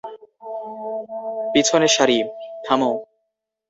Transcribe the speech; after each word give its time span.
পিছনের 1.53 1.91
সারি, 1.95 2.17
থামো! 2.65 2.91